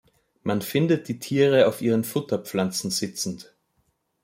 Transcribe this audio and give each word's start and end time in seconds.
Man 0.41 0.63
findet 0.63 1.09
die 1.09 1.19
Tiere 1.19 1.67
auf 1.67 1.79
ihren 1.79 2.03
Futterpflanzen 2.03 2.89
sitzend. 2.89 3.53